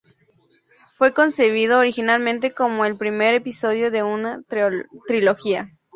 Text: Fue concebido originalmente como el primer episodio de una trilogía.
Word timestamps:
Fue 0.95 1.13
concebido 1.13 1.77
originalmente 1.77 2.51
como 2.51 2.85
el 2.85 2.97
primer 2.97 3.35
episodio 3.35 3.91
de 3.91 4.01
una 4.01 4.41
trilogía. 5.05 5.69